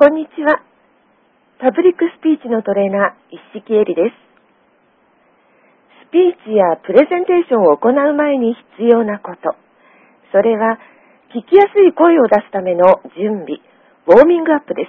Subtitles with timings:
[0.00, 0.64] こんにちは。
[1.60, 4.16] パブリックスピーチのトレーナー、一式エリです。
[6.08, 9.52] スピーチやプレゼンテーションを行う前に必要なこと。
[10.32, 10.80] それは、
[11.36, 13.60] 聞きやすい声を出すための準備、
[14.08, 14.88] ウォーミングアップで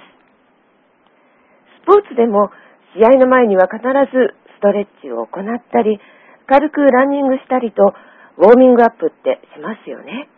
[1.84, 2.48] スポーツでも、
[2.96, 6.00] 試合の前には必ずストレッチを行ったり、
[6.46, 7.92] 軽くランニングしたりと、
[8.38, 10.30] ウォーミングアップってしますよね。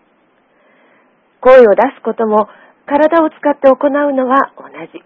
[1.40, 2.48] 声を出すことも
[2.86, 5.02] 体を使って行うのは同じ。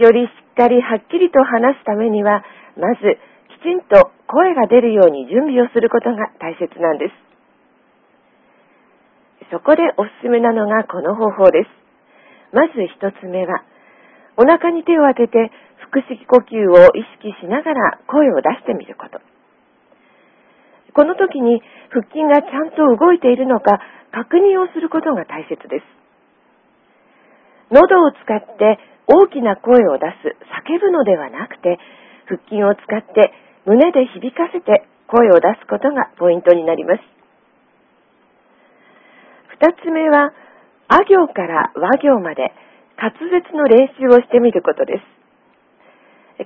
[0.00, 2.44] よりしっかりはっきりと話すためには、
[2.76, 3.18] まず
[3.60, 7.14] きちんと声が出るように準備をすることが大切なんです。
[9.50, 11.70] そこでおすすめなのがこの方法です。
[12.52, 13.62] まず一つ目は、
[14.36, 15.50] お腹に手を当てて
[15.90, 19.20] 腹式呼吸を意識しながら声を出してみること。
[20.94, 23.80] この時に腹筋がちゃんと動いているのか
[24.12, 25.99] 確認をすることが大切です。
[27.70, 31.78] 喉を使って大きな声を出す、叫ぶのではなくて、
[32.26, 33.32] 腹筋を使って
[33.66, 37.02] 胸で響かせて声を出すことがポイントになります。
[39.58, 40.32] 二つ目は、
[40.88, 42.52] あ行から和行まで
[42.98, 45.20] 滑舌の練習をしてみることです。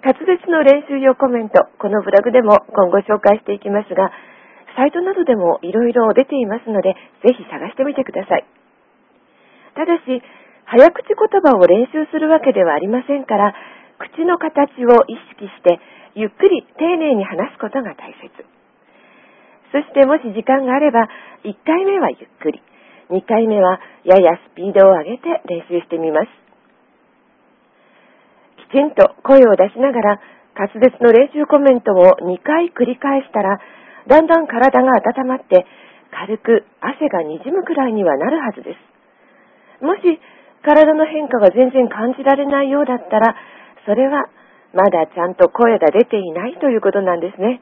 [0.03, 4.11] 滑舌の練習用コメント、このブログでも今後紹介していきますが、
[4.77, 8.45] サイトなどでもいろいろ出ていますので、ぜひ探してみてください。
[9.75, 10.23] ただし、
[10.67, 13.55] 早口言葉を練習するわけではありませんから、
[13.99, 15.81] 口の形を意識して、
[16.15, 18.31] ゆっくり丁寧に話すことが大切。
[19.73, 21.09] そしてもし時間があれば、
[21.45, 22.63] 1回目はゆっくり、
[23.11, 26.29] 2回目はややスピードを上げて練習してみます。
[28.71, 30.21] きちんと声を出しながら、
[30.57, 33.59] 滑舌の練習コメントを2回繰り返したら、
[34.07, 35.67] だんだん体が温まって、
[36.11, 39.85] 軽く汗がにじむくらいにはなるはずです。
[39.85, 40.01] もし、
[40.65, 43.37] 体の変化が全然感じられないようだったら、
[43.85, 44.31] それは
[44.73, 47.61] まだちゃんと声が出ていないということなんですね。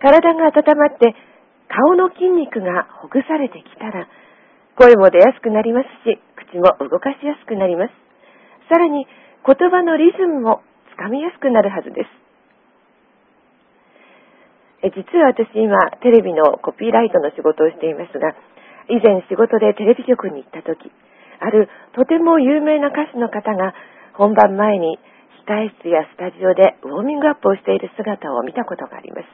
[0.00, 1.14] 体が温まって
[1.68, 4.08] 顔の筋肉がほぐされてきたら、
[4.76, 7.92] 声も出やすくなりますし、口も動かしやすくなります。
[8.72, 9.06] さらに
[9.46, 12.08] 言葉のリズムもつかみやすくなるはずです。
[14.82, 18.34] 実は私今テレビのコピーライトの仕事をしていますが、
[18.90, 20.90] 以前仕事でテレビ局に行った時、
[21.38, 23.72] あるとても有名な歌手の方が
[24.14, 24.98] 本番前に
[25.46, 29.26] 控室やスタジオでウォーミングアップをしている姿を見たことがあります。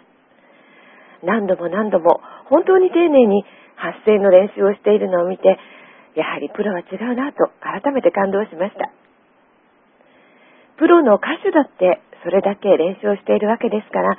[1.24, 3.44] 何度も何度も本当に丁寧に
[3.74, 5.58] 発声の練習をしているのを見て、
[6.14, 8.90] やはりプロは違うなと改めて感動しました。
[10.76, 14.16] プロの歌手だってそれだけ練習をしているわけですから、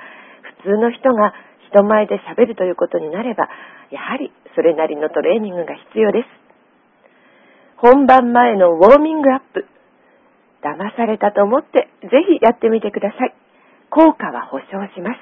[0.62, 1.34] 普通の人が
[1.72, 3.50] 人前でしゃべるということになれば、
[3.92, 6.28] やはりそれなりのトレーニングが必要です。
[7.78, 9.66] 本番前のウォーミングアップ。
[10.62, 13.34] 騙されたと思ってぜひやってみてください。
[13.90, 15.20] 効果は保証します。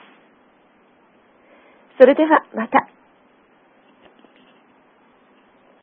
[2.00, 2.88] それではまた。